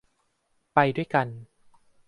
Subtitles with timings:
[0.73, 1.27] ไปด้วยกัน